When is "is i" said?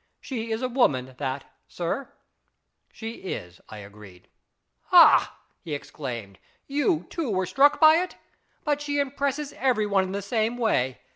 3.35-3.77